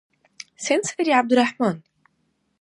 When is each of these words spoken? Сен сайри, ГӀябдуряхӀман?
Сен 0.63 0.81
сайри, 0.87 1.03
ГӀябдуряхӀман? 1.15 1.77